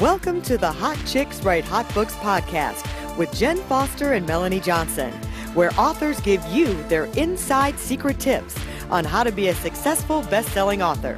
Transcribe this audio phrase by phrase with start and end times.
[0.00, 5.10] Welcome to the Hot Chicks Write Hot Books podcast with Jenn Foster and Melanie Johnson,
[5.54, 8.54] where authors give you their inside secret tips
[8.90, 11.16] on how to be a successful best-selling author.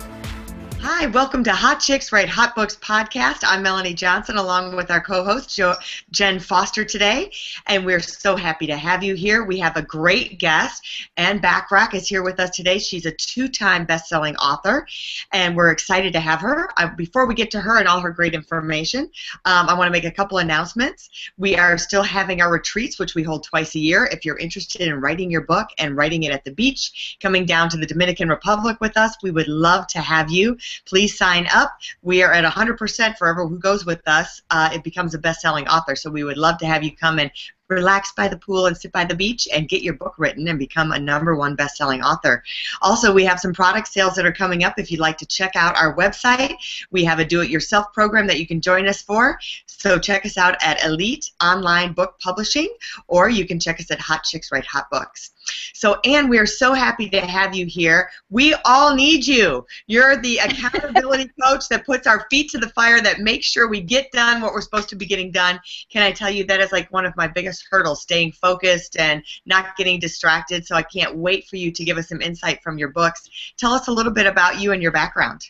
[0.82, 3.40] Hi, welcome to Hot Chicks Write Hot Books podcast.
[3.42, 5.74] I'm Melanie Johnson along with our co-host jo-
[6.10, 7.30] Jenn Foster today,
[7.66, 9.44] and we're so happy to have you here.
[9.44, 10.82] We have a great guest.
[11.18, 12.78] Anne Bachrach is here with us today.
[12.78, 14.86] She's a two-time best-selling author,
[15.32, 16.70] and we're excited to have her.
[16.78, 19.02] Uh, before we get to her and all her great information,
[19.44, 21.10] um, I want to make a couple announcements.
[21.36, 24.08] We are still having our retreats, which we hold twice a year.
[24.10, 27.68] If you're interested in writing your book and writing it at the beach, coming down
[27.68, 30.56] to the Dominican Republic with us, we would love to have you
[30.86, 31.72] please sign up.
[32.02, 34.42] We are at 100% for everyone who goes with us.
[34.50, 35.96] Uh, it becomes a best-selling author.
[35.96, 37.30] So we would love to have you come and
[37.70, 40.58] relax by the pool and sit by the beach and get your book written and
[40.58, 42.42] become a number one best-selling author.
[42.82, 44.74] Also, we have some product sales that are coming up.
[44.78, 46.56] If you'd like to check out our website,
[46.90, 49.38] we have a do-it-yourself program that you can join us for.
[49.66, 52.68] So check us out at Elite Online Book Publishing,
[53.06, 55.30] or you can check us at Hot Chicks Write Hot Books.
[55.74, 58.10] So, Anne, we are so happy to have you here.
[58.28, 59.66] We all need you.
[59.86, 63.80] You're the accountability coach that puts our feet to the fire, that makes sure we
[63.80, 65.60] get done what we're supposed to be getting done.
[65.90, 69.22] Can I tell you that is like one of my biggest hurdles, staying focused and
[69.46, 70.66] not getting distracted.
[70.66, 73.28] So, I can't wait for you to give us some insight from your books.
[73.56, 75.46] Tell us a little bit about you and your background.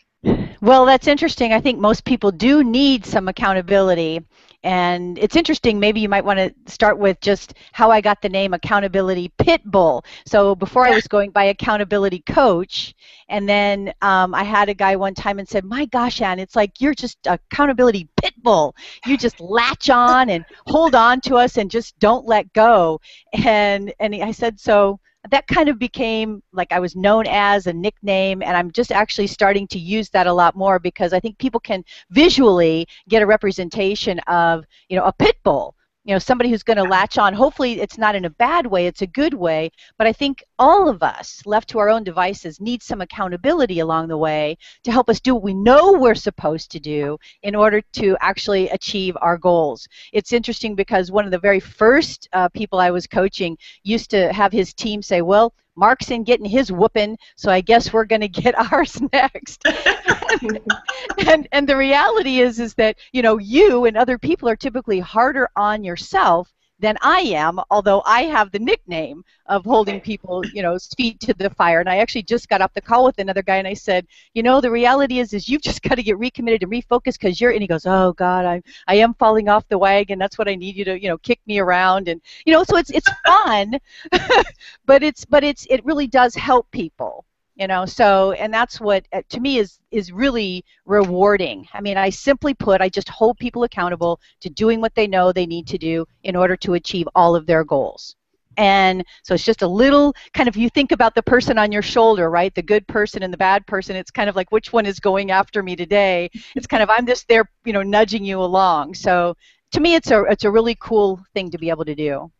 [0.61, 1.53] Well, that's interesting.
[1.53, 4.23] I think most people do need some accountability.
[4.63, 8.29] And it's interesting, maybe you might want to start with just how I got the
[8.29, 10.05] name Accountability Pitbull.
[10.25, 12.93] So before I was going by Accountability Coach,
[13.27, 16.55] and then um, I had a guy one time and said, My gosh, Anne, it's
[16.55, 18.73] like you're just Accountability Pitbull.
[19.05, 23.01] You just latch on and hold on to us and just don't let go.
[23.33, 24.99] And, and I said, So
[25.29, 29.27] that kind of became like I was known as a nickname, and I'm just actually
[29.27, 33.27] starting to use that a lot more because I think people can visually get a
[33.27, 37.33] representation of, you know, a pit bull you know somebody who's going to latch on.
[37.33, 40.87] Hopefully it's not in a bad way it's a good way but i think all
[40.87, 45.09] of us left to our own devices need some accountability along the way to help
[45.09, 49.37] us do what we know we're supposed to do in order to actually achieve our
[49.37, 49.87] goals.
[50.13, 54.31] It's interesting because one of the very first uh, people i was coaching used to
[54.33, 58.21] have his team say well Mark's in getting his whooping, so I guess we're going
[58.27, 59.63] to get ours next.
[61.27, 64.99] and and the reality is is that you know you and other people are typically
[64.99, 70.61] harder on yourself than I am, although I have the nickname of holding people, you
[70.61, 71.79] know, feet to the fire.
[71.79, 74.43] And I actually just got off the call with another guy and I said, you
[74.43, 77.51] know, the reality is is you've just got to get recommitted and refocused because you're
[77.51, 80.19] and he goes, Oh God, I I am falling off the wagon.
[80.19, 82.77] That's what I need you to, you know, kick me around and you know, so
[82.77, 83.79] it's it's fun
[84.85, 87.25] but it's but it's it really does help people
[87.61, 91.67] you know so and that's what uh, to me is is really rewarding.
[91.73, 95.31] I mean i simply put i just hold people accountable to doing what they know
[95.31, 98.15] they need to do in order to achieve all of their goals.
[98.57, 101.83] And so it's just a little kind of you think about the person on your
[101.83, 102.53] shoulder right?
[102.55, 103.95] The good person and the bad person.
[103.95, 106.31] It's kind of like which one is going after me today?
[106.55, 108.95] It's kind of i'm just there you know nudging you along.
[108.95, 109.35] So
[109.73, 112.31] to me it's a it's a really cool thing to be able to do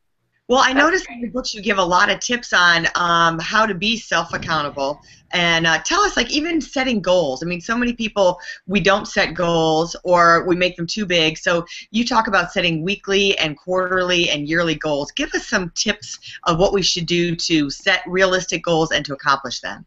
[0.51, 3.65] well, I noticed in your books you give a lot of tips on um, how
[3.65, 4.99] to be self-accountable,
[5.31, 7.41] and uh, tell us, like, even setting goals.
[7.41, 11.37] I mean, so many people we don't set goals or we make them too big.
[11.37, 15.13] So you talk about setting weekly and quarterly and yearly goals.
[15.13, 19.13] Give us some tips of what we should do to set realistic goals and to
[19.13, 19.85] accomplish them.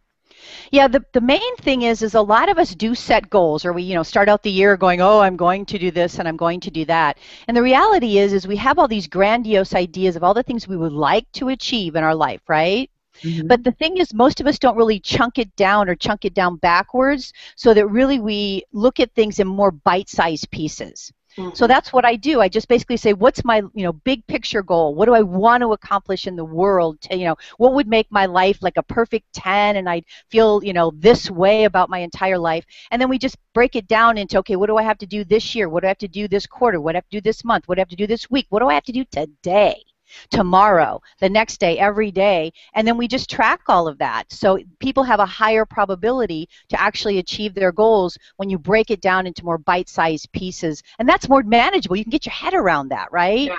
[0.71, 3.73] Yeah, the, the main thing is is a lot of us do set goals or
[3.73, 6.29] we, you know, start out the year going, "Oh, I'm going to do this and
[6.29, 9.75] I'm going to do that." And the reality is is we have all these grandiose
[9.75, 12.91] ideas of all the things we would like to achieve in our life, right?
[13.23, 13.47] Mm-hmm.
[13.47, 16.35] But the thing is, most of us don't really chunk it down or chunk it
[16.35, 21.13] down backwards so that really we look at things in more bite sized pieces.
[21.37, 21.55] Mm-hmm.
[21.55, 22.41] So that's what I do.
[22.41, 24.95] I just basically say, what's my, you know, big picture goal?
[24.95, 27.01] What do I want to accomplish in the world?
[27.03, 30.63] To, you know, what would make my life like a perfect 10 and I'd feel,
[30.63, 32.65] you know, this way about my entire life.
[32.91, 35.25] And then we just break it down into, okay, what do I have to do
[35.25, 35.69] this year?
[35.69, 36.81] What do I have to do this quarter?
[36.81, 37.67] What do I have to do this month?
[37.67, 38.47] What do I have to do this week?
[38.51, 39.83] What do I have to do today?
[40.31, 44.31] Tomorrow, the next day, every day, and then we just track all of that.
[44.31, 49.01] So people have a higher probability to actually achieve their goals when you break it
[49.01, 51.97] down into more bite-sized pieces, and that's more manageable.
[51.97, 53.49] You can get your head around that, right?
[53.49, 53.57] Yeah.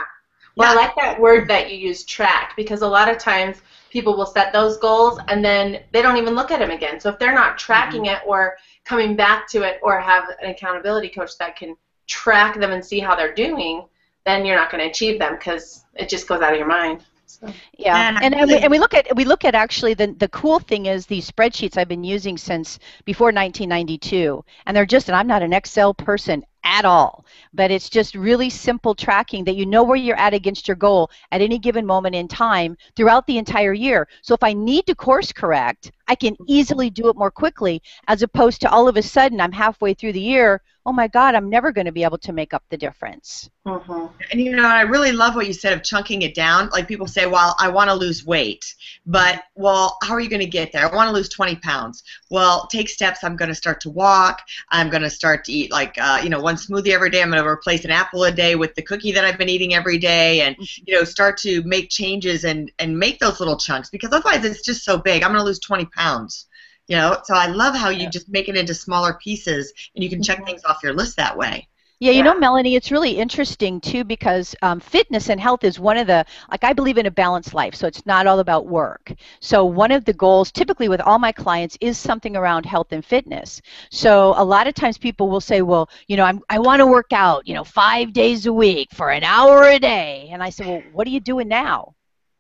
[0.58, 0.72] Well.
[0.72, 4.26] I like that word that you use, track, because a lot of times people will
[4.26, 7.00] set those goals and then they don't even look at them again.
[7.00, 8.16] So if they're not tracking mm-hmm.
[8.16, 8.56] it or
[8.86, 11.76] coming back to it or have an accountability coach that can
[12.08, 13.86] track them and see how they're doing,
[14.26, 17.04] then you're not going to achieve them because it just goes out of your mind.
[17.28, 17.52] So.
[17.78, 20.60] Yeah, and, and, we, and we look at we look at actually the the cool
[20.60, 25.28] thing is these spreadsheets I've been using since before 1992, and they're just and I'm
[25.28, 27.26] not an Excel person at all.
[27.54, 31.10] But it's just really simple tracking that you know where you're at against your goal
[31.32, 34.08] at any given moment in time throughout the entire year.
[34.22, 38.22] So if I need to course correct, I can easily do it more quickly as
[38.22, 41.50] opposed to all of a sudden I'm halfway through the year oh my God, I'm
[41.50, 43.50] never going to be able to make up the difference.
[43.66, 44.06] Mm-hmm.
[44.32, 46.70] And you know, I really love what you said of chunking it down.
[46.70, 48.76] Like people say, well, I want to lose weight,
[49.08, 50.86] but well, how are you going to get there?
[50.88, 52.04] I want to lose 20 pounds.
[52.30, 53.24] Well, take steps.
[53.24, 54.42] I'm going to start to walk.
[54.70, 57.24] I'm going to start to eat like uh, you know one smoothie every day.
[57.24, 59.74] I'm going to replace an apple a day with the cookie that I've been eating
[59.74, 60.84] every day, and mm-hmm.
[60.86, 64.62] you know start to make changes and and make those little chunks because otherwise it's
[64.62, 65.24] just so big.
[65.24, 66.48] I'm going to lose 20 pounds.
[66.88, 68.10] You know, so I love how you yeah.
[68.10, 70.46] just make it into smaller pieces and you can check mm-hmm.
[70.46, 71.68] things off your list that way.
[72.00, 72.24] Yeah, you yeah.
[72.24, 76.26] know, Melanie, it's really interesting too because um, fitness and health is one of the,
[76.52, 79.14] like, I believe in a balanced life, so it's not all about work.
[79.40, 83.04] So, one of the goals, typically with all my clients, is something around health and
[83.04, 83.62] fitness.
[83.92, 86.86] So, a lot of times people will say, well, you know, I'm, I want to
[86.86, 90.30] work out, you know, five days a week for an hour a day.
[90.34, 91.96] And I say, well, what are you doing now?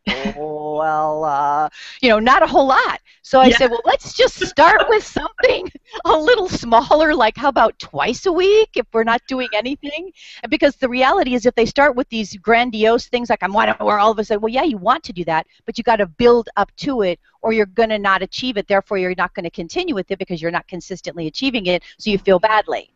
[0.07, 1.69] Oh, well, uh,
[2.01, 2.99] you know, not a whole lot.
[3.21, 3.57] So I yeah.
[3.57, 5.71] said, well, let's just start with something
[6.05, 10.11] a little smaller, like how about twice a week if we're not doing anything?
[10.43, 13.69] And because the reality is, if they start with these grandiose things like I'm one
[13.79, 15.97] where all of a sudden, well, yeah, you want to do that, but you got
[15.97, 18.67] to build up to it, or you're going to not achieve it.
[18.67, 22.09] Therefore, you're not going to continue with it because you're not consistently achieving it, so
[22.09, 22.91] you feel badly.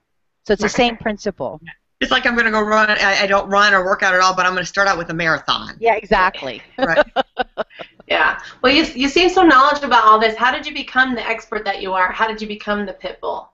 [0.46, 1.62] So it's the same principle.
[2.00, 2.90] It's like I'm going to go run.
[2.90, 4.98] I, I, don't run or work out at all, but I'm going to start out
[4.98, 5.76] with a marathon.
[5.80, 6.62] Yeah, exactly.
[6.78, 7.06] right.
[8.08, 8.40] yeah.
[8.62, 10.36] Well, you, you seem so knowledgeable about all this.
[10.38, 12.10] How did you become the expert that you are?
[12.12, 13.52] How did you become the pit bull?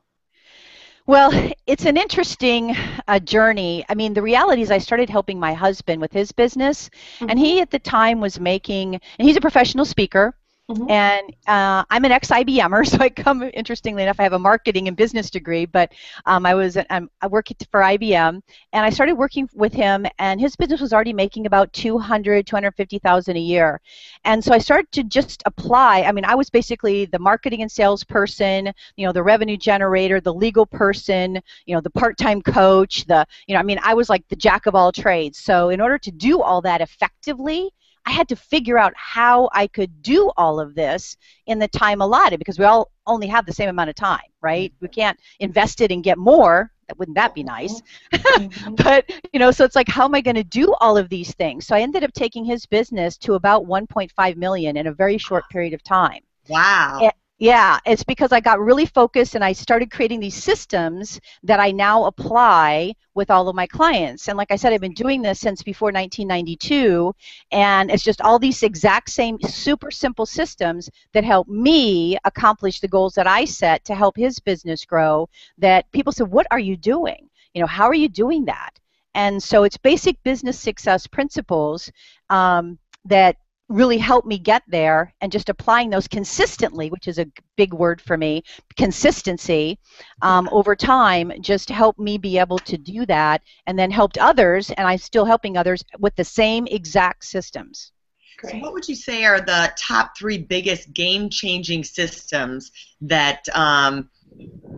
[1.08, 1.32] Well,
[1.68, 2.76] it's an interesting
[3.08, 3.86] uh, journey.
[3.88, 6.90] I mean, the reality is, I started helping my husband with his business,
[7.20, 7.30] mm-hmm.
[7.30, 10.36] and he at the time was making, and he's a professional speaker.
[10.70, 10.90] Mm-hmm.
[10.90, 13.44] And uh, I'm an ex-IBMer, so I come.
[13.54, 15.92] Interestingly enough, I have a marketing and business degree, but
[16.26, 18.42] um, I was I'm, I worked for IBM,
[18.74, 23.36] and I started working with him, and his business was already making about 200, 250,000
[23.36, 23.80] a year,
[24.24, 26.02] and so I started to just apply.
[26.02, 30.20] I mean, I was basically the marketing and sales person, you know, the revenue generator,
[30.20, 34.10] the legal person, you know, the part-time coach, the you know, I mean, I was
[34.10, 35.38] like the jack of all trades.
[35.38, 37.70] So in order to do all that effectively
[38.06, 41.18] I had to figure out how I could do all of this
[41.48, 44.74] in the time allotted because we all only have the same amount of time, right?
[44.80, 46.72] We can't invest it and get more.
[46.98, 47.82] Wouldn't that be nice?
[48.14, 48.76] Mm-hmm.
[48.84, 51.34] but, you know, so it's like, how am I going to do all of these
[51.34, 51.66] things?
[51.66, 55.44] So I ended up taking his business to about 1.5 million in a very short
[55.50, 56.22] period of time.
[56.48, 57.00] Wow.
[57.38, 61.72] Yeah, it's because I got really focused and I started creating these systems that I
[61.72, 64.30] now apply with all of my clients.
[64.30, 67.14] And like I said, I've been doing this since before 1992,
[67.52, 72.88] and it's just all these exact same super simple systems that help me accomplish the
[72.88, 75.28] goals that I set to help his business grow.
[75.58, 77.30] That people said, What are you doing?
[77.54, 78.80] You know, how are you doing that?
[79.14, 81.92] And so it's basic business success principles
[82.30, 83.36] um, that
[83.68, 88.00] really helped me get there and just applying those consistently which is a big word
[88.00, 88.44] for me
[88.78, 89.80] consistency
[90.22, 94.70] um, over time just helped me be able to do that and then helped others
[94.72, 97.92] and i'm still helping others with the same exact systems
[98.38, 98.52] Great.
[98.52, 102.72] So what would you say are the top three biggest game-changing systems
[103.02, 104.10] that um,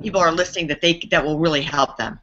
[0.02, 2.20] people are listening that they that will really help them,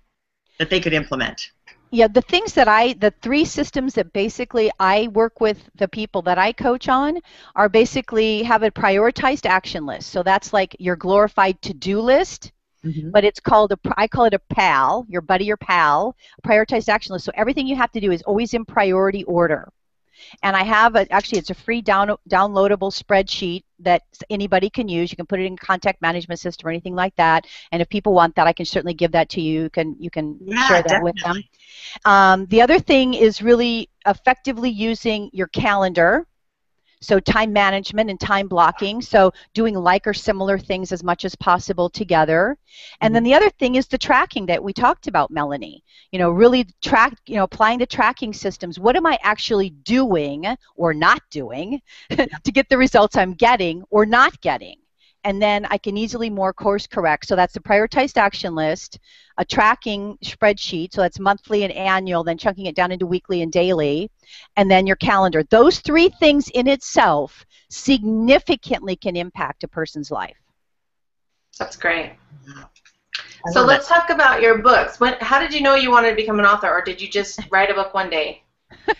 [0.58, 1.50] that they could implement?
[1.94, 6.22] Yeah, the things that I, the three systems that basically I work with the people
[6.22, 7.20] that I coach on
[7.54, 10.10] are basically have a prioritized action list.
[10.10, 12.50] So that's like your glorified to-do list,
[12.84, 13.10] mm-hmm.
[13.10, 17.12] but it's called a, I call it a PAL, your buddy or pal, prioritized action
[17.12, 17.26] list.
[17.26, 19.68] So everything you have to do is always in priority order.
[20.42, 25.10] And I have a, actually it's a free down, downloadable spreadsheet that anybody can use.
[25.10, 27.46] You can put it in contact management system or anything like that.
[27.72, 29.62] And if people want that, I can certainly give that to you.
[29.62, 31.12] You can you can yeah, share that definitely.
[31.12, 31.42] with them.
[32.04, 36.26] Um, the other thing is really effectively using your calendar
[37.04, 39.00] so time management and time blocking.
[39.00, 42.56] So doing like or similar things as much as possible together.
[43.00, 43.30] And then mm-hmm.
[43.30, 45.84] the other thing is the tracking that we talked about, Melanie.
[46.10, 48.78] You know, really track, you know, applying the tracking systems.
[48.78, 50.46] What am I actually doing
[50.76, 51.80] or not doing
[52.10, 54.76] to get the results I'm getting or not getting?
[55.24, 57.26] And then I can easily more course correct.
[57.26, 58.98] So that's the prioritized action list,
[59.38, 63.50] a tracking spreadsheet, so that's monthly and annual, then chunking it down into weekly and
[63.50, 64.10] daily,
[64.56, 65.42] and then your calendar.
[65.42, 70.36] Those three things in itself significantly can impact a person's life.
[71.58, 72.12] That's great.
[73.52, 75.00] So let's talk about your books.
[75.00, 77.40] When, how did you know you wanted to become an author, or did you just
[77.50, 78.42] write a book one day?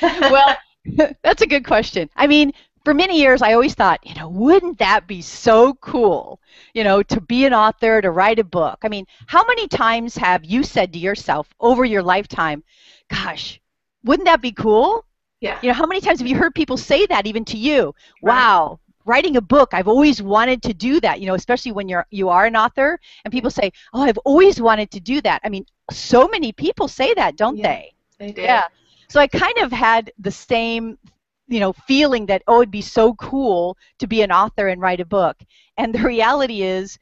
[0.02, 0.56] well,
[1.22, 2.08] that's a good question.
[2.16, 2.52] I mean,
[2.84, 6.40] for many years I always thought, you know, wouldn't that be so cool,
[6.74, 8.78] you know, to be an author, to write a book?
[8.82, 12.62] I mean, how many times have you said to yourself over your lifetime,
[13.08, 13.60] gosh,
[14.04, 15.04] wouldn't that be cool?
[15.40, 15.58] Yeah.
[15.62, 17.94] You know, how many times have you heard people say that even to you?
[18.22, 18.34] Right.
[18.34, 22.06] Wow, writing a book, I've always wanted to do that, you know, especially when you're
[22.10, 25.48] you are an author and people say, "Oh, I've always wanted to do that." I
[25.48, 27.68] mean, so many people say that, don't Yeah.
[27.68, 27.94] they?
[28.18, 28.42] They do.
[28.42, 28.66] Yeah.
[29.08, 30.98] So I kind of had the same,
[31.48, 35.00] you know, feeling that oh, it'd be so cool to be an author and write
[35.00, 35.36] a book.
[35.76, 36.98] And the reality is,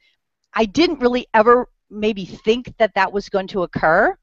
[0.53, 4.17] I didn't really ever maybe think that that was going to occur.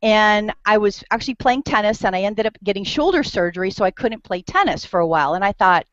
[0.00, 3.90] And I was actually playing tennis, and I ended up getting shoulder surgery, so I
[3.90, 5.34] couldn't play tennis for a while.
[5.34, 5.86] And I thought,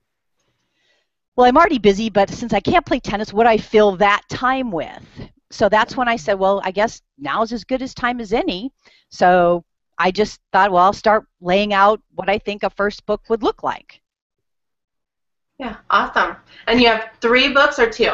[1.35, 4.21] well, I'm already busy, but since I can't play tennis, what do I fill that
[4.29, 5.03] time with?
[5.51, 8.71] So that's when I said, well, I guess now's as good as time as any.
[9.09, 9.65] So
[9.97, 13.43] I just thought, well, I'll start laying out what I think a first book would
[13.43, 14.01] look like.
[15.57, 15.77] Yeah.
[15.89, 16.35] Awesome.
[16.67, 18.11] And you have three books or two?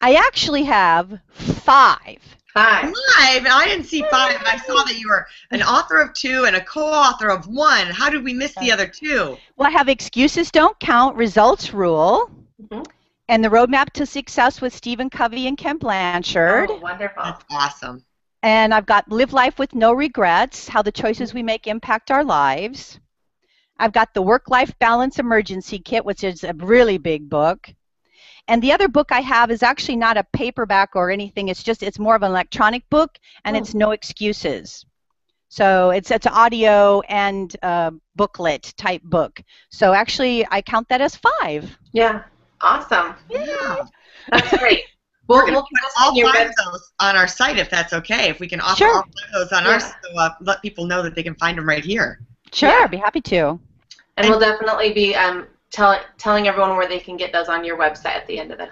[0.00, 2.18] I actually have five.
[2.52, 2.92] Five.
[3.16, 4.42] Five, and I didn't see five.
[4.46, 7.86] I saw that you were an author of two and a co-author of one.
[7.88, 9.36] How did we miss the other two?
[9.56, 12.30] Well, I have Excuses Don't Count, Results Rule,
[12.62, 12.86] Mhm.
[13.28, 16.70] and The Roadmap to Success with Stephen Covey and Ken Blanchard.
[16.70, 17.22] Oh, wonderful.
[17.22, 18.02] That's awesome.
[18.42, 22.24] And I've got Live Life with No Regrets How the Choices We Make Impact Our
[22.24, 23.00] Lives.
[23.78, 27.68] I've got the Work Life Balance Emergency Kit, which is a really big book.
[28.48, 31.48] And the other book I have is actually not a paperback or anything.
[31.48, 33.58] It's just it's more of an electronic book, and Oh.
[33.58, 34.84] it's No Excuses.
[35.48, 39.40] So it's it's an audio and uh, booklet type book.
[39.70, 41.76] So actually, I count that as five.
[41.92, 42.22] Yeah.
[42.60, 43.14] Awesome.
[43.28, 43.84] Yeah.
[44.30, 44.82] That's great.
[45.28, 47.68] We're We'll, we'll put post all on your five of those on our site if
[47.70, 48.28] that's okay.
[48.28, 48.94] If we can offer Sure.
[48.96, 49.70] all five of those on Yeah.
[49.72, 52.20] ours, so uh, let people know that they can find them right here.
[52.52, 52.84] Sure, Yeah.
[52.84, 53.58] I'd be happy to.
[54.16, 57.76] And we'll definitely be um, tell, telling everyone where they can get those on your
[57.76, 58.68] website at the end of the.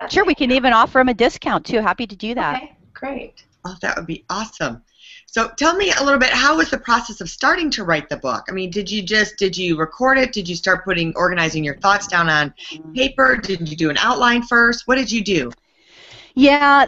[0.00, 1.80] at Sure, the we can even offer them a discount too.
[1.80, 2.56] Happy to do that.
[2.56, 3.44] Okay, great.
[3.64, 4.82] Oh, that would be awesome.
[5.26, 6.30] So tell me a little bit.
[6.30, 8.44] How was the process of starting to write the book?
[8.48, 10.32] I mean, did you just did you record it?
[10.32, 12.54] Did you start putting organizing your thoughts down on
[12.94, 13.36] paper?
[13.36, 14.86] Did you do an outline first?
[14.86, 15.50] What did you do?
[16.38, 16.86] Yeah,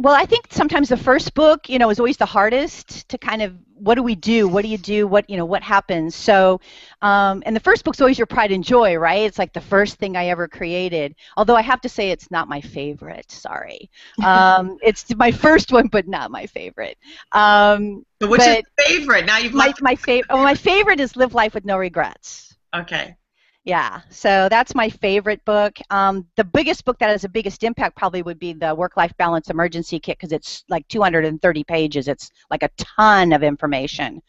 [0.00, 3.40] well, I think sometimes the first book, you know, is always the hardest to kind
[3.40, 4.48] of what do we do?
[4.48, 5.06] What do you do?
[5.06, 6.16] What you know, what happens?
[6.16, 6.60] So,
[7.00, 9.20] um, and the first book's always your pride and joy, right?
[9.26, 11.14] It's like the first thing I ever created.
[11.36, 13.30] Although I have to say, it's not my favorite.
[13.30, 13.90] Sorry,
[14.24, 16.98] um, it's my first one, but not my favorite.
[17.32, 19.26] Um, So which is But- your favorite?
[19.26, 20.26] Now you've my my favorite.
[20.30, 22.56] Oh, my favorite is Live Life with No Regrets.
[22.74, 23.16] Okay.
[23.64, 25.78] Yeah, so that's my favorite book.
[25.90, 29.12] Um, the biggest book that has the biggest impact probably would be the Work Life
[29.18, 32.08] Balance Emergency Kit because it's like 230 pages.
[32.08, 34.22] It's like a ton of information.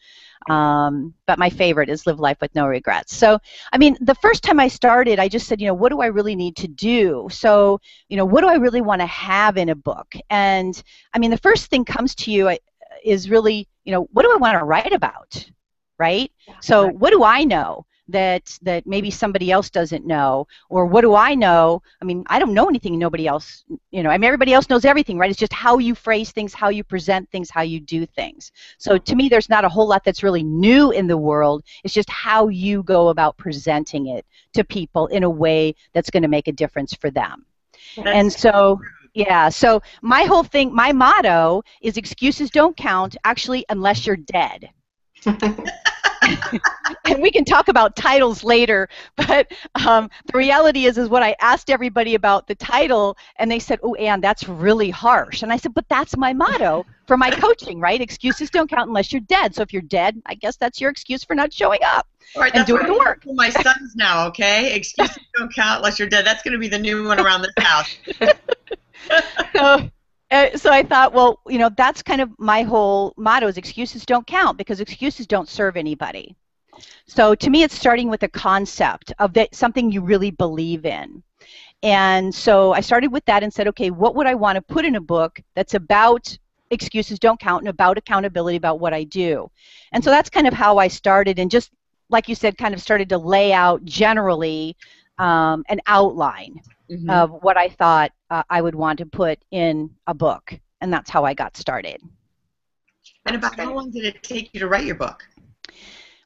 [0.50, 3.16] Um, but my favorite is Live Life with No Regrets.
[3.16, 3.38] So,
[3.72, 6.06] I mean, the first time I started, I just said, you know, what do I
[6.06, 7.28] really need to do?
[7.30, 10.14] So, you know, what do I really want to have in a book?
[10.28, 10.80] And
[11.14, 12.56] I mean, the first thing comes to you uh,
[13.02, 15.48] is really, you know, what do I want to write about?
[15.98, 16.30] Right?
[16.60, 16.96] So, Right.
[16.96, 17.86] what do I know?
[18.08, 21.82] That that maybe somebody else doesn't know or what do i know?
[22.00, 24.84] I mean i don't know anything nobody else you know i mean everybody else knows
[24.84, 25.30] everything right?
[25.30, 28.52] It's just how you phrase things how you present things how you do things.
[28.78, 31.64] So to me there's not a whole lot that's really new in the world.
[31.84, 36.22] It's just how you go about presenting it to people in a way that's going
[36.22, 37.46] to make a difference for them.
[37.96, 38.80] That's and so
[39.14, 44.70] yeah so my whole thing my motto is excuses don't count actually unless you're dead
[47.04, 49.50] and we can talk about titles later but
[49.86, 53.78] um, the reality is is what i asked everybody about the title and they said
[53.82, 57.80] oh anne that's really harsh and i said but that's my motto for my coaching
[57.80, 60.90] right excuses don't count unless you're dead so if you're dead i guess that's your
[60.90, 62.06] excuse for not showing up
[62.36, 63.24] All right, and that's doing the work.
[63.26, 64.74] My sons now, okay?
[64.74, 66.24] Excuses don't count unless you're dead.
[66.24, 67.96] That's going to be the new one around this house.
[69.54, 69.90] so,
[70.30, 74.06] uh, so I thought, well, you know, that's kind of my whole motto is excuses
[74.06, 76.36] don't count because excuses don't serve anybody.
[77.06, 81.22] So to me, it's starting with a concept of that something you really believe in.
[81.82, 84.84] And so I started with that and said, okay, what would I want to put
[84.84, 86.36] in a book that's about
[86.70, 89.50] excuses don't count and about accountability about what I do?
[89.92, 91.70] And so that's kind of how I started and just
[92.10, 94.76] like you said, kind of started to lay out generally
[95.18, 96.60] um, an outline
[96.90, 97.08] Mhm.
[97.08, 101.10] of what I thought uh, I would want to put in a book, and that's
[101.10, 102.00] how I got started.
[103.26, 105.28] and about how long did it take you to write your book?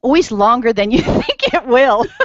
[0.06, 2.06] Always longer than you think it will.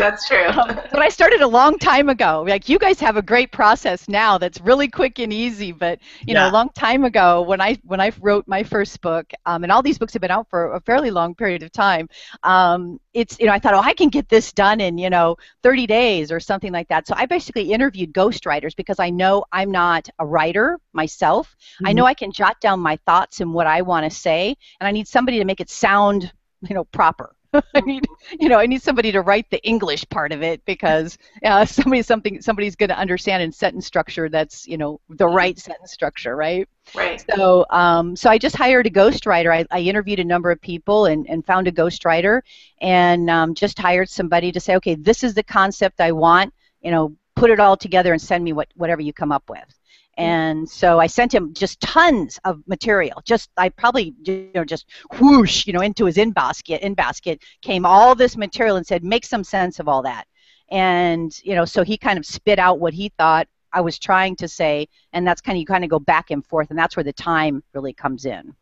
[0.00, 0.46] That's true.
[0.46, 2.44] Um, but I started a long time ago.
[2.48, 5.72] Like you guys have a great process now that's really quick and easy.
[5.72, 9.30] But you know, a long time ago when I when I wrote my first book,
[9.44, 12.08] um, and all these books have been out for a fairly long period of time.
[12.42, 15.36] Um, it's you know I thought, oh, I can get this done in you know
[15.62, 17.06] 30 days or something like that.
[17.06, 21.54] So I basically interviewed ghostwriters because I know I'm not a writer myself.
[21.84, 24.88] I know I can jot down my thoughts and what I want to say, and
[24.88, 26.32] I need somebody to make it sound
[26.68, 27.34] you know proper.
[27.74, 28.06] I need,
[28.38, 32.02] you know, I need somebody to write the English part of it because uh, somebody,
[32.02, 36.36] something, somebody's going to understand in sentence structure that's, you know, the right sentence structure,
[36.36, 36.68] right?
[36.94, 37.24] Right.
[37.34, 39.52] So, um, so I just hired a ghostwriter.
[39.52, 42.42] I, I interviewed a number of people and, and found a ghostwriter,
[42.80, 46.52] and um, just hired somebody to say, okay, this is the concept I want.
[46.80, 49.79] You know, put it all together and send me what whatever you come up with.
[50.18, 50.22] Mm.
[50.22, 53.22] And so I sent him just tons of material.
[53.24, 54.86] Just I probably you know just
[55.18, 59.04] whoosh you know into his in basket in basket came all this material and said
[59.04, 60.24] make some sense of all that.
[60.70, 64.36] And you know so he kind of spit out what he thought I was trying
[64.36, 66.96] to say, and that's kind of you kind of go back and forth, and that's
[66.96, 68.54] where the time really comes in.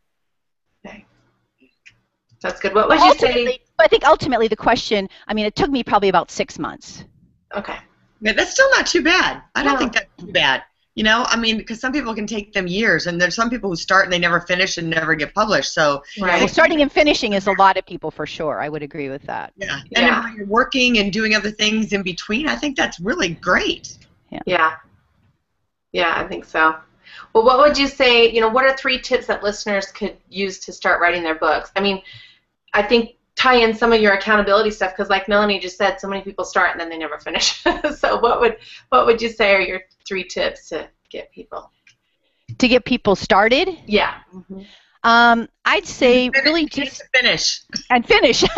[0.87, 1.05] Okay.
[2.41, 2.75] That's good.
[2.75, 3.59] What would you say?
[3.79, 5.09] I think ultimately the question.
[5.27, 7.05] I mean, it took me probably about six months.
[7.55, 7.77] Okay.
[8.21, 9.43] Yeah, that's still not too bad.
[9.55, 10.63] I don't think that's too bad.
[10.99, 13.71] You know, I mean, because some people can take them years, and there's some people
[13.71, 15.73] who start and they never finish and never get published.
[15.73, 16.41] So, Right.
[16.41, 18.61] Well, starting and finishing is a lot of people for sure.
[18.61, 19.53] I would agree with that.
[19.57, 19.79] yeah.
[19.95, 20.25] And Yeah.
[20.25, 23.97] when you're working and doing other things in between, I think that's really great.
[24.45, 24.75] Yeah.
[25.93, 26.75] Yeah, I think so.
[27.33, 30.59] Well, what would you say, you know, what are three tips that listeners could use
[30.61, 31.71] to start writing their books?
[31.77, 32.03] I mean,
[32.75, 36.09] I think tie in some of your accountability stuff because like Melanie just said, so
[36.09, 37.63] many people start and then they never finish.
[37.97, 38.57] so what would
[38.89, 41.71] what would you say are your three tips to get people?
[42.59, 44.15] To get people started, Yeah.
[45.05, 47.61] um, I'd say Finish- really just finish.
[47.91, 48.43] and finish.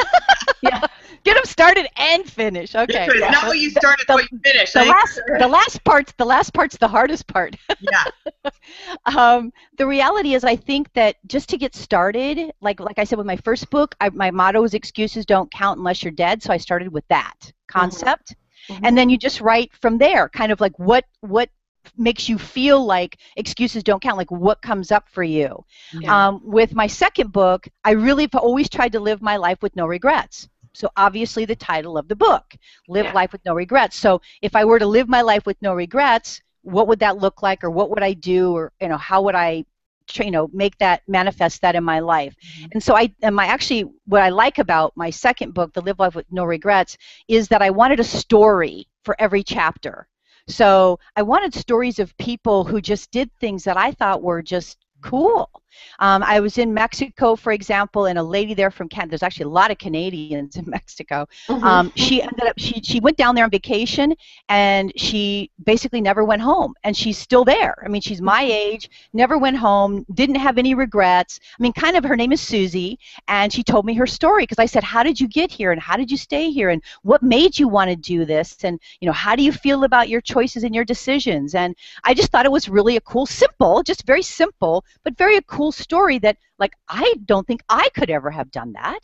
[0.62, 0.82] Yeah.
[1.24, 2.74] Get them started and finish.
[2.74, 3.06] Okay.
[3.10, 4.72] It's not what you started, The- what you finish.
[4.72, 7.56] The last, the last part's the last part's the hardest part.
[7.80, 8.04] yeah.
[9.06, 13.18] um, the reality is, I think that just to get started, like like I said
[13.18, 16.42] with my first book, I, my motto is excuses don't count unless you're dead.
[16.42, 18.34] So I started with that concept,
[18.68, 18.80] Mhm.
[18.84, 21.50] and then you just write from there, kind of like what what
[21.96, 25.64] makes you feel like excuses don't count, like what comes up for you.
[25.98, 26.28] Yeah.
[26.28, 29.74] Um, with my second book, I really have always tried to live my life with
[29.76, 30.48] no regrets.
[30.72, 32.54] So obviously the title of the book,
[32.88, 33.12] Live Yeah.
[33.12, 33.96] Life with No Regrets.
[33.96, 37.42] So if I were to live my life with no regrets, what would that look
[37.42, 39.64] like or what would I do or you know how would I
[40.16, 42.34] you know make that manifest that in my life?
[42.34, 42.66] Mm-hmm.
[42.72, 45.98] And so i am i actually what i like about my second book the live
[45.98, 46.96] life with no regrets
[47.28, 50.06] is that i wanted a story for every chapter.
[50.48, 54.78] So i wanted stories of people who just did things that i thought were just
[54.78, 55.10] mm-hmm.
[55.10, 55.50] cool
[55.98, 59.44] um, i was in mexico for example and a lady there from canada there's actually
[59.44, 61.26] a lot of canadians in mexico.
[61.48, 61.62] Mhm.
[61.62, 64.14] um, she ended up she she went down there on vacation
[64.48, 67.74] and she basically never went home and she's still there.
[67.84, 71.40] I mean she's my age never went home didn't have any regrets.
[71.58, 74.58] I mean kind of her name is susie and she told me her story because
[74.58, 77.22] i said how did you get here and how did you stay here and what
[77.22, 80.20] made you want to do this and you know how do you feel about your
[80.20, 81.54] choices and your decisions?
[81.54, 85.36] And i just thought it was really a cool simple just very simple but very
[85.36, 89.00] a cool story that like i don't think i could ever have done that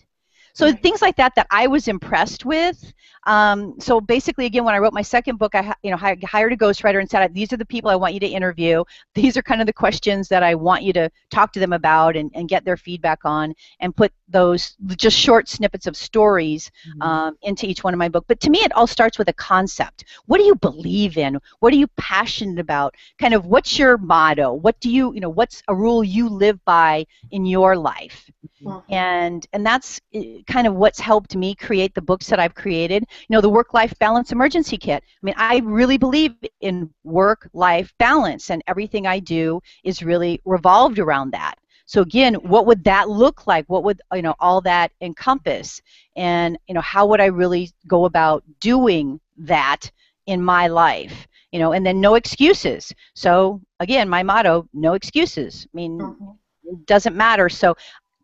[0.57, 2.95] so things like that that I was impressed with.
[3.27, 6.53] Um, so basically, again, when I wrote my second book, I you know hi- hired
[6.53, 8.85] a ghostwriter and said, "These are the people I want you to interview.
[9.15, 12.17] These are kind of the questions that I want you to talk to them about
[12.17, 17.37] and, and get their feedback on, and put those just short snippets of stories um,
[17.43, 18.25] into each one of my book.
[18.29, 20.05] But to me, it all starts with a concept.
[20.27, 21.39] What do you believe in?
[21.61, 22.95] What are you passionate about?
[23.19, 24.53] Kind of what's your motto?
[24.55, 28.31] What do you you know what's a rule you live by in your life?
[28.63, 28.83] Mhm.
[28.91, 33.05] and and that's uh, kind of what's helped me create the books that I've created.
[33.29, 35.03] You know, the work-life balance emergency kit.
[35.05, 40.99] I mean, I really believe in work-life balance, and everything I do is really revolved
[40.99, 41.55] around that.
[41.87, 43.65] So again, what would that look like?
[43.69, 45.81] What would you know all that encompass?
[46.17, 49.91] And you know, how would I really go about doing that
[50.27, 51.27] in my life?
[51.53, 52.93] You know, and then no excuses.
[53.15, 55.67] So again, my motto: no excuses.
[55.73, 56.39] I mean, Mhm.
[56.65, 57.49] it doesn't matter.
[57.49, 57.77] So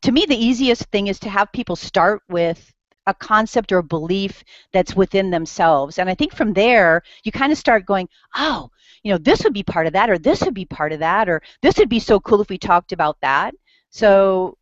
[0.03, 2.73] to me, the easiest thing is to have people start with
[3.07, 5.99] a concept or a belief that's within themselves.
[5.99, 8.71] And I think from there, you kind of start going, oh,
[9.03, 11.29] you know, this would be part of that, or this would be part of that,
[11.29, 13.55] or this would be so cool if we talked about that.
[13.91, 14.57] So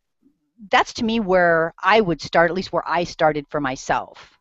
[0.71, 4.39] that's to me where I would start, at least where I started for myself.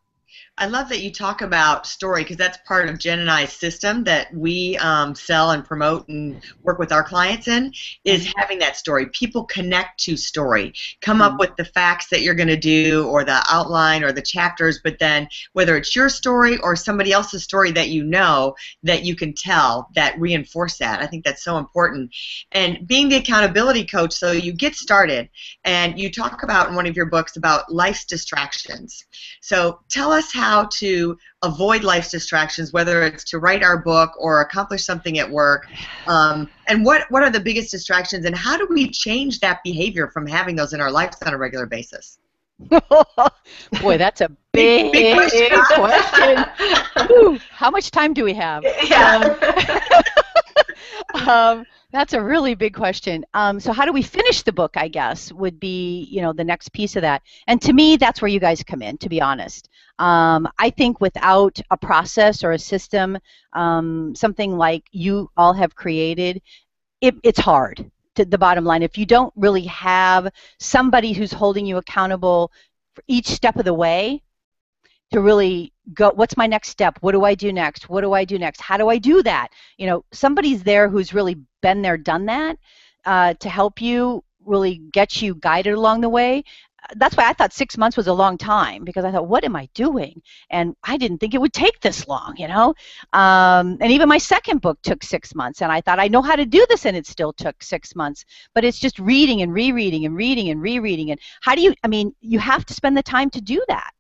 [0.60, 4.04] I love that you talk about story because that's part of Jenn and I's system
[4.04, 7.72] that we um, sell and promote and work with our clients in
[8.04, 8.38] is Mm-hmm.
[8.38, 9.06] having that story.
[9.06, 11.32] People connect to story, come Mm-hmm.
[11.34, 14.80] up with the facts that you're going to do or the outline or the chapters,
[14.84, 19.16] but then whether it's your story or somebody else's story that you know that you
[19.16, 21.00] can tell that reinforce that.
[21.00, 22.14] I think that's so important.
[22.52, 25.30] And being the accountability coach, so you get started
[25.64, 29.06] and you talk about in one of your books about life's distractions.
[29.40, 34.40] So tell us how to avoid life's distractions, whether it's to write our book or
[34.40, 35.66] accomplish something at work.
[36.06, 40.08] Um, and what, what are the biggest distractions, and how do we change that behavior
[40.08, 42.18] from having those in our lives on a regular basis?
[43.80, 46.44] Boy, that's a Big- big, big question.
[47.06, 48.64] Whew, how much time do we have?
[48.64, 49.80] yeah.
[51.26, 53.24] um, that's a really big question.
[53.34, 54.76] Um, so how do we finish the book?
[54.76, 57.22] I guess would be you know the next piece of that.
[57.46, 58.98] And to me, that's where you guys come in.
[58.98, 63.18] To be honest, um, I think without a process or a system,
[63.52, 66.42] um, something like you all have created,
[67.00, 67.90] it, it's hard.
[68.16, 72.50] To the bottom line, if you don't really have somebody who's holding you accountable
[72.94, 74.22] for each step of the way,
[75.12, 78.24] to really go what's my next step what do i do next what do i
[78.24, 81.96] do next how do i do that you know somebody's there who's really been there
[81.96, 82.58] done that
[83.04, 86.44] uh, to help you really get you guided along the way.
[86.96, 89.54] That's why i thought six months was a long time because i thought what am
[89.54, 90.22] i doing?
[90.48, 92.74] And i didn't think it would take this long you know?
[93.12, 96.36] Um, and even my second book took six months and i thought i know how
[96.36, 98.24] to do this and it still took six months.
[98.54, 101.10] But it's just reading and rereading and reading and rereading.
[101.10, 103.90] And how do you i mean you have to spend the time to do that.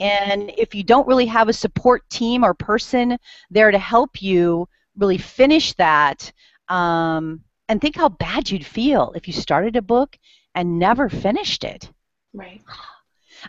[0.00, 3.18] And if you don't really have a support team or person
[3.50, 6.32] there to help you really finish that,
[6.72, 10.18] um, and think how bad you'd feel if you started a book
[10.54, 11.90] and never finished it.
[12.34, 12.62] right.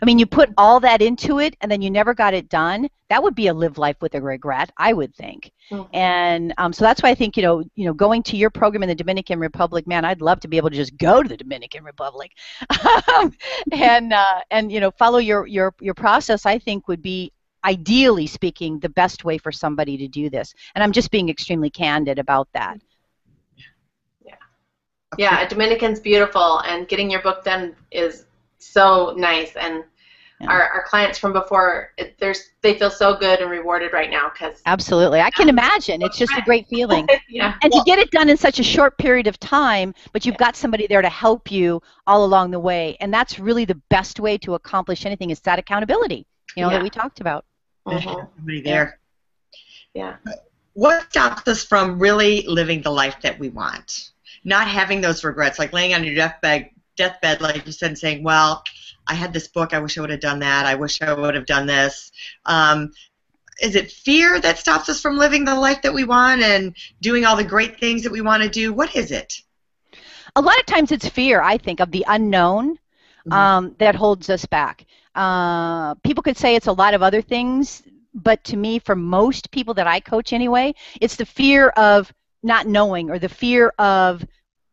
[0.02, 2.88] I mean, you put all that into it and then you never got it done.
[3.10, 5.52] That would be a live life with a regret, I would think.
[5.70, 5.88] Mhm.
[5.92, 8.82] And um, so that's why I think you know, you know, going to your program
[8.82, 11.36] in the Dominican Republic, man, I'd love to be able to just go to the
[11.36, 12.32] Dominican Republic,
[13.72, 16.44] and uh, and you know, follow your your your process.
[16.44, 17.32] I think would be
[17.64, 20.54] ideally speaking the best way for somebody to do this.
[20.74, 22.78] And I'm just being extremely candid about that.
[25.18, 28.26] Yeah, Dominican's beautiful, and getting your book done is
[28.58, 29.54] so nice.
[29.56, 29.84] And
[30.40, 30.50] Yeah.
[30.50, 34.30] our, our clients from before, it, there's they feel so good and rewarded right now
[34.30, 36.02] because Absolutely, I can imagine.
[36.02, 37.06] It's just a great feeling.
[37.28, 40.36] yeah, and to get it done in such a short period of time but you've
[40.36, 44.18] got somebody there to help you all along the way and that's really the best
[44.18, 46.76] way to accomplish anything is that accountability you know Yeah.
[46.78, 47.44] that we talked about
[47.86, 48.28] Mhm.
[48.36, 48.98] Somebody there.
[49.94, 50.16] yeah,
[50.72, 54.10] What stops us from really living the life that we want?
[54.44, 58.22] Not having those regrets, like laying on your deathbed, deathbed, like you said, and saying,
[58.22, 58.62] "Well,
[59.06, 59.72] I had this book.
[59.74, 60.66] I wish I would have done that.
[60.66, 62.12] I wish I would have done this."
[62.44, 62.92] Um,
[63.60, 67.24] is it fear that stops us from living the life that we want and doing
[67.24, 68.72] all the great things that we want to do?
[68.72, 69.34] What is it?
[70.36, 72.78] a lot of times it's fear i think of the unknown
[73.26, 73.32] Mhm.
[73.32, 77.82] um, that holds us back uh, people could say it's a lot of other things
[78.12, 82.12] but to me for most people that i coach anyway it's the fear of
[82.44, 84.24] not knowing or the fear of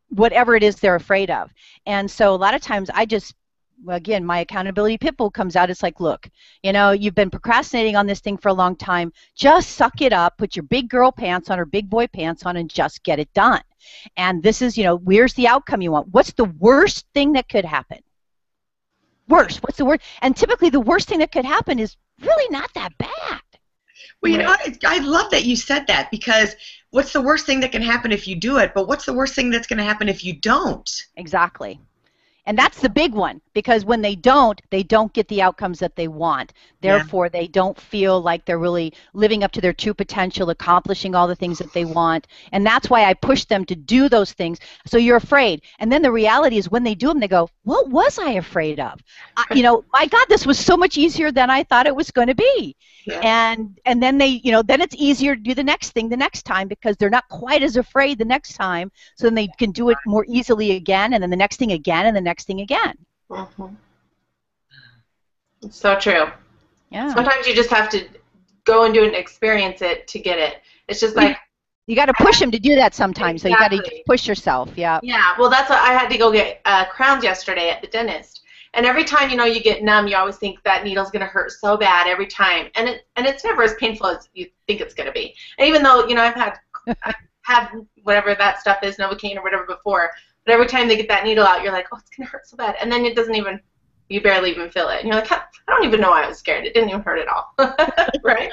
[0.09, 1.51] whatever it is they're afraid of.
[1.85, 3.33] And so a lot of times i just
[3.87, 5.71] again my accountability pit bull comes out.
[5.71, 6.29] It's like look
[6.61, 9.11] you know you've been procrastinating on this thing for a long time.
[9.35, 12.57] Just suck it up put your big girl pants on or big boy pants on
[12.57, 13.61] and just get it done.
[14.17, 16.09] And this is you know where's the outcome you want?
[16.09, 17.99] What's the worst thing that could happen?
[19.27, 22.71] Worst what's the worst and typically the worst thing that could happen is really not
[22.73, 23.41] that bad.
[24.21, 26.55] Well, you know, I, I love that you said that because
[26.91, 28.73] what's the worst thing that can happen if you do it?
[28.73, 30.89] But what's the worst thing that's going to happen if you don't?
[31.15, 31.79] Exactly.
[32.51, 35.95] And that's the big one because when they don't, they don't get the outcomes that
[35.95, 36.51] they want.
[36.81, 36.97] Yeah.
[36.97, 41.29] Therefore, they don't feel like they're really living up to their true potential, accomplishing all
[41.29, 42.27] the things that they want.
[42.51, 44.59] And that's why I push them to do those things.
[44.85, 45.61] So you're afraid.
[45.79, 48.81] And then the reality is when they do them, they go, What was I afraid
[48.81, 49.01] of?
[49.37, 52.11] I, you know, my God, this was so much easier than I thought it was
[52.11, 52.75] going to be.
[53.05, 53.19] Yeah.
[53.23, 56.17] And and then they, you know, then it's easier to do the next thing the
[56.17, 58.91] next time because they're not quite as afraid the next time.
[59.15, 62.05] So then they can do it more easily again, and then the next thing again,
[62.05, 62.95] and the next thing again.
[63.29, 63.75] Mhm.
[65.63, 66.25] It's so true.
[66.89, 67.13] Yeah.
[67.13, 68.07] Sometimes you just have to
[68.65, 70.61] go and do it and experience it to get it.
[70.87, 71.37] It's just like
[71.87, 73.41] You got to push them to do that sometimes.
[73.41, 74.69] So you got to push yourself.
[74.75, 74.99] Yeah.
[75.03, 78.41] Yeah, well, that's what I had to go get uh, crowns yesterday at the dentist.
[78.73, 81.51] And every time you know you get numb, you always think that needle's gonna hurt
[81.51, 84.93] so bad every time, and it and it's never as painful as you think it's
[84.93, 85.35] gonna be.
[85.57, 86.57] And even though you know I've had
[87.03, 87.69] I've had
[88.03, 90.11] whatever that stuff is, novocaine or whatever before,
[90.45, 92.57] but every time they get that needle out, you're like, oh, it's gonna hurt so
[92.57, 93.59] bad, and then it doesn't even
[94.09, 94.99] you barely even feel it.
[94.99, 96.65] And you're like, I don't even know why I was scared.
[96.65, 97.53] It didn't even hurt at all,
[98.23, 98.51] right?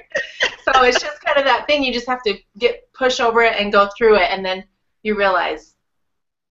[0.62, 1.83] so it's just kind of that thing.
[1.83, 4.64] You just have to get push over it and go through it, and then
[5.03, 5.74] you realize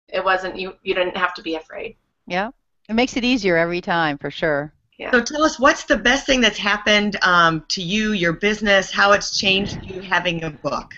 [0.09, 0.75] it wasn't you.
[0.83, 1.97] You didn't have to be afraid.
[2.27, 2.51] Yeah,
[2.89, 4.73] it makes it easier every time for sure.
[4.99, 5.11] Yeah.
[5.11, 9.13] So tell us, what's the best thing that's happened um, to you, your business, how
[9.13, 10.93] it's changed you having a book?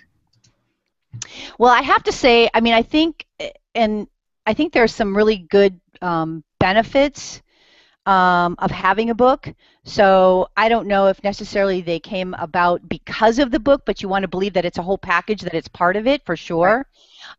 [1.59, 3.27] Well, I have to say, I mean, I think,
[3.74, 4.07] and
[4.48, 7.42] I think there's some really good um, benefits
[8.06, 9.52] um, of having a book.
[9.84, 14.08] So I don't know if necessarily they came about because of the book, but you
[14.08, 16.87] want to believe that it's a whole package, that it's part of it for sure.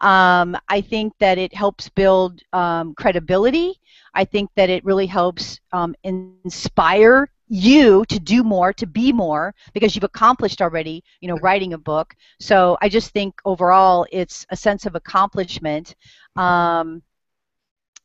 [0.01, 3.73] Um, I think that it helps build um, credibility.
[4.13, 9.53] I think that it really helps um, inspire you to do more, to be more,
[9.73, 12.15] because you've accomplished already, you know, writing a book.
[12.39, 15.95] So I just think overall it's a sense of accomplishment.
[16.35, 17.01] Um,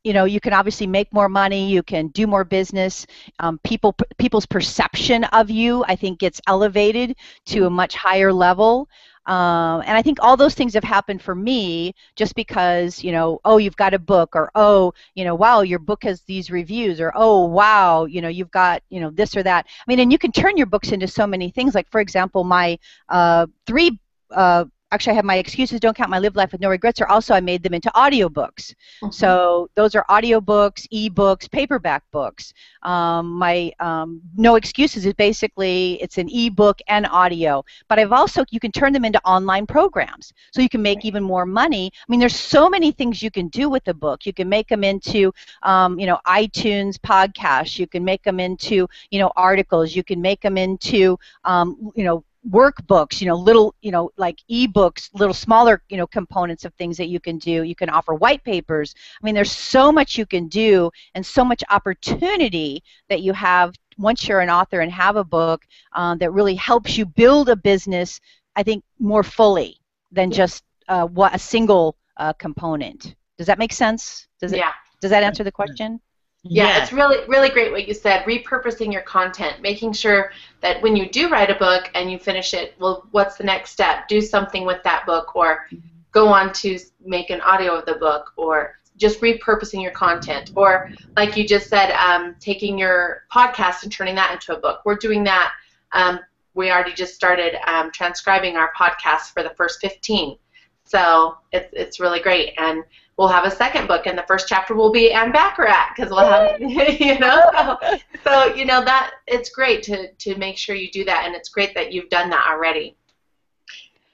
[0.02, 3.07] you know, you can obviously make more money, you can do more business.
[3.38, 8.88] Um, people, people's perception of you, I think, gets elevated to a much higher level.
[9.26, 13.40] Um, and I think all those things have happened for me just because, you know,
[13.44, 17.00] oh, you've got a book, or oh, you know, wow, your book has these reviews,
[17.00, 19.66] or oh, wow, you know, you've got, you know, this or that.
[19.66, 21.74] I mean, and you can turn your books into so many things.
[21.74, 23.98] Like, for example, my uh, three
[24.30, 27.09] uh, actually I have my excuses don't count my live life with no regrets are
[27.09, 28.74] also I made them into audiobooks.
[29.02, 29.11] Mm-hmm.
[29.11, 32.54] So those are audiobooks, ebooks, paperback books.
[32.83, 37.64] Um, my um, no excuses is basically it's an ebook and audio.
[37.88, 41.22] But I've also you can turn them into online programs, so you can make even
[41.22, 41.90] more money.
[41.94, 44.26] I mean, there's so many things you can do with a book.
[44.26, 45.33] You can make them into
[45.64, 47.78] um, you know iTunes podcasts.
[47.78, 49.96] You can make them into you know articles.
[49.96, 54.38] You can make them into um, you know workbooks, you know, little, you know, like
[54.50, 57.62] ebooks, little smaller, you know, components of things that you can do.
[57.62, 58.94] You can offer white papers.
[59.20, 63.74] I mean, there's so much you can do and so much opportunity that you have
[63.96, 67.57] once you're an author and have a book um, that really helps you build a
[67.57, 68.20] business,
[68.57, 69.78] I think, more fully
[70.11, 73.14] than just uh, what a single uh, component.
[73.38, 74.28] Does that make sense?
[74.40, 74.59] Does it?
[74.59, 74.72] Yeah.
[75.00, 76.00] Does that answer the question?
[76.46, 78.24] Yeah, yeah, it's really really great what you said.
[78.24, 80.30] Repurposing your content, making sure
[80.61, 83.70] that when you do write a book and you finish it, well, what's the next
[83.70, 84.09] step?
[84.09, 85.66] Do something with that book, or
[86.12, 90.90] go on to make an audio of the book, or just repurposing your content, or
[91.16, 94.83] like you just said, um, taking your podcast and turning that into a book.
[94.85, 95.52] We're doing that.
[95.92, 96.20] Um,
[96.52, 100.37] we already just started um, transcribing our podcast for the first 15,
[100.85, 102.85] so it's it's really great and
[103.16, 106.27] we'll have a second book, and the first chapter will be Anne Bachrach because we'll
[106.27, 106.61] have,
[107.00, 111.05] you know, so, so you know that it's great to to make sure you do
[111.05, 112.96] that, and it's great that you've done that already.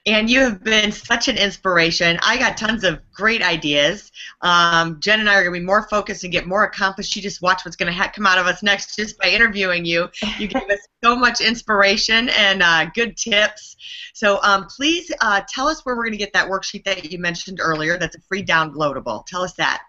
[0.06, 2.18] And you have been such an inspiration.
[2.22, 4.10] I got tons of great ideas.
[4.40, 7.14] Um, Jenn and I are going to be more focused and get more accomplished.
[7.14, 9.84] You just watch what's going to ha- come out of us next just by interviewing
[9.84, 10.08] you.
[10.38, 13.76] You gave us so much inspiration and uh, good tips.
[14.14, 17.18] So um, please uh, tell us where we're going to get that worksheet that you
[17.18, 17.98] mentioned earlier.
[17.98, 19.26] That's a free downloadable.
[19.26, 19.82] Tell us that.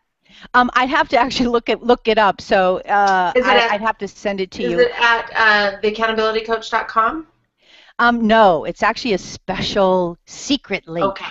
[0.53, 2.41] Um, I'd have to actually look it look it up.
[2.41, 4.79] So uh, I, would have to send it to is you.
[4.79, 7.27] Is it at uh, theaccountabilitycoach.com?
[7.99, 11.05] Um, no, it's actually a special secret link.
[11.05, 11.25] Okay.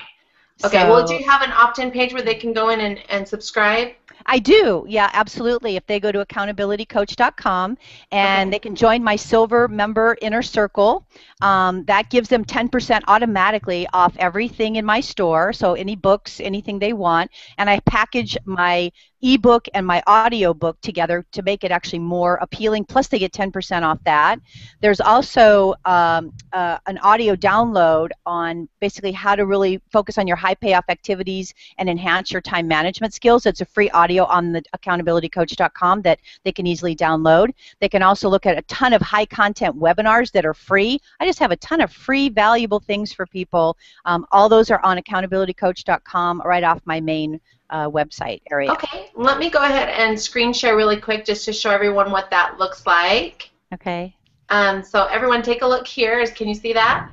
[0.62, 0.82] Okay.
[0.82, 3.26] So, well, do you have an opt-in page where they can go in and, and
[3.26, 3.92] subscribe?
[4.26, 5.76] I do, yeah, absolutely.
[5.76, 7.78] If they go to accountabilitycoach.com
[8.12, 8.50] and okay.
[8.50, 11.06] they can join my silver member inner circle,
[11.40, 15.52] um, that gives them 10% automatically off everything in my store.
[15.52, 20.80] So any books, anything they want, and I package my ebook and my audio book
[20.80, 22.84] together to make it actually more appealing.
[22.84, 24.38] Plus, they get 10% off that.
[24.80, 30.36] There's also um, uh, an audio download on basically how to really focus on your
[30.36, 33.46] high payoff activities and enhance your time management skills.
[33.46, 37.50] It's a free audio on the accountabilitycoach.com that they can easily download.
[37.80, 41.00] They can also look at a ton of high content webinars that are free.
[41.20, 43.76] I just have a ton of free, valuable things for people.
[44.04, 48.70] Um, all those are on accountabilitycoach.com right off my main uh, website area.
[48.72, 52.30] Okay, let me go ahead and screen share really quick just to show everyone what
[52.30, 53.50] that looks like.
[53.72, 54.14] Okay.
[54.48, 56.26] Um, so everyone take a look here.
[56.26, 57.10] Can you see that?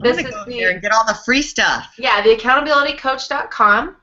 [0.00, 1.94] This is the, here and get all the free stuff.
[1.98, 3.96] Yeah, the accountabilitycoach.com.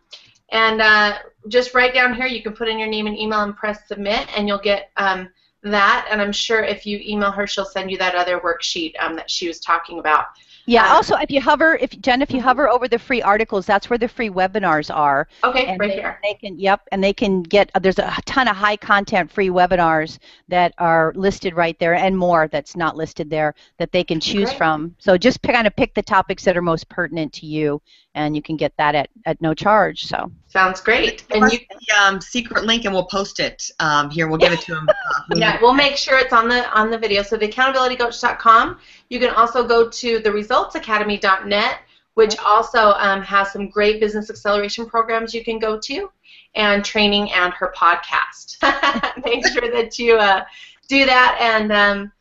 [0.52, 3.56] And uh, just right down here, you can put in your name and email and
[3.56, 5.30] press submit, and you'll get um,
[5.64, 6.08] that.
[6.10, 9.30] And I'm sure if you email her, she'll send you that other worksheet um, that
[9.30, 10.26] she was talking about.
[10.72, 10.86] Yeah.
[10.86, 13.90] Um, also, if you hover, if Jenn, if you hover over the free articles, that's
[13.90, 15.28] where the free webinars are.
[15.44, 16.20] Okay, and right they, here.
[16.24, 17.70] They can, yep, and they can get.
[17.76, 22.18] Uh, there's a ton of high content free webinars that are listed right there, and
[22.18, 24.58] more that's not listed there that they can choose Great.
[24.58, 24.96] from.
[24.98, 27.82] So just kind of pick the topics that are most pertinent to you,
[28.14, 30.06] and you can get that at, at no charge.
[30.06, 31.24] So sounds great.
[31.32, 34.28] And you the um, secret link, and we'll post it um, here.
[34.28, 36.98] We'll give it to them uh, yeah, we'll make sure it's on the on the
[36.98, 37.24] video.
[37.24, 38.80] So the accountabilitycoach.com.
[39.10, 41.80] You can also go to the resultsacademy.net,
[42.16, 46.12] which also um, has some great business acceleration programs you can go to,
[46.56, 48.58] and training and her podcast.
[49.26, 50.44] make sure that you uh,
[50.90, 52.12] do that, and um,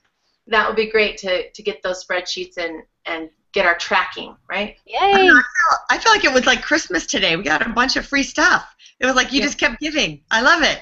[0.46, 4.76] that would be great to to get those spreadsheets and and get our tracking right.
[4.86, 4.98] Yay!
[5.00, 7.36] I, know, I, feel, I feel like it was like Christmas today.
[7.36, 8.74] We got a bunch of free stuff.
[9.00, 9.46] It was like you Yeah.
[9.46, 10.22] just kept giving.
[10.30, 10.80] I love it.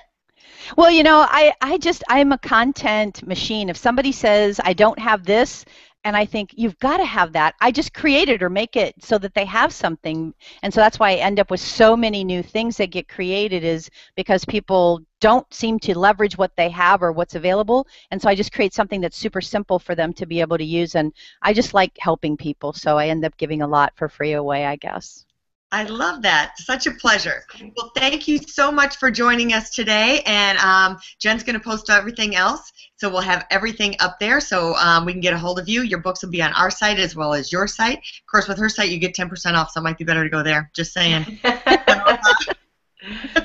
[0.77, 3.69] Well, you know, I, I just, I'm a content machine.
[3.71, 5.65] If somebody says, I don't have this,
[6.09, 8.95] and I think, you've got to have that, I just create it or make it
[9.05, 10.33] so that they have something.
[10.63, 13.63] And so that's why I end up with so many new things that get created,
[13.63, 17.87] is because people don't seem to leverage what they have or what's available.
[18.11, 20.65] And so I just create something that's super simple for them to be able to
[20.65, 20.95] use.
[20.95, 22.73] And I just like helping people.
[22.73, 25.27] So I end up giving a lot for free away, I guess.
[25.71, 26.59] I love that.
[26.59, 27.45] Such a pleasure.
[27.77, 30.23] Well, thank you so much for joining us today.
[30.25, 32.73] And um, Jenn's going to post everything else.
[32.97, 35.83] So we'll have everything up there so um, we can get a hold of you.
[35.83, 37.99] Your books will be on our site as well as your site.
[37.99, 40.31] Of course, with her site, you get 10% off, so it might be better to
[40.31, 40.71] go there.
[40.75, 41.39] Just saying.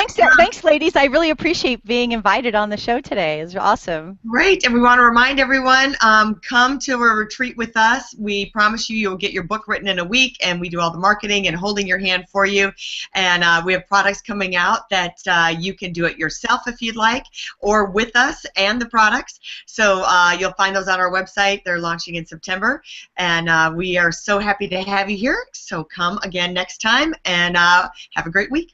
[0.00, 0.96] Thanks, thanks, ladies.
[0.96, 3.40] I really appreciate being invited on the show today.
[3.40, 4.18] It's awesome.
[4.26, 8.14] Great, and we want to remind everyone, um, come to a retreat with us.
[8.18, 10.90] We promise you you'll get your book written in a week, and we do all
[10.90, 12.72] the marketing and holding your hand for you.
[13.14, 16.80] And uh, we have products coming out that uh, you can do it yourself if
[16.80, 17.26] you'd like,
[17.58, 19.38] or with us and the products.
[19.66, 21.62] So uh, you'll find those on our website.
[21.64, 22.82] They're launching in September,
[23.18, 25.44] and uh, we are so happy to have you here.
[25.52, 28.72] So come again next time, and uh, have a great week.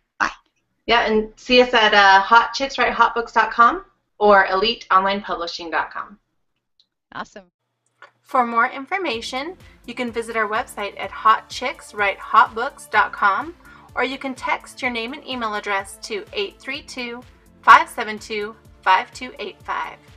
[0.86, 0.94] Bye.
[0.94, 3.84] yeah, and see us at uh, hotchickswritehotbooks.com
[4.18, 6.18] or eliteonlinepublishing.com.
[7.12, 7.44] Awesome.
[8.22, 13.54] For more information, you can visit our website at hotchickswritehotbooks.com
[13.94, 17.22] or you can text your name and email address to 832
[17.62, 20.15] 572 5285.